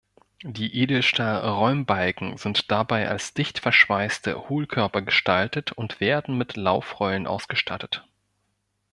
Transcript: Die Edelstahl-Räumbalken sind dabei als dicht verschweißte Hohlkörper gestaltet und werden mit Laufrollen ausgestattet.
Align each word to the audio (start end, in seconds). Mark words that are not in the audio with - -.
Die 0.41 0.81
Edelstahl-Räumbalken 0.81 2.35
sind 2.35 2.71
dabei 2.71 3.07
als 3.07 3.35
dicht 3.35 3.59
verschweißte 3.59 4.49
Hohlkörper 4.49 5.03
gestaltet 5.03 5.73
und 5.73 5.99
werden 5.99 6.39
mit 6.39 6.57
Laufrollen 6.57 7.27
ausgestattet. 7.27 8.03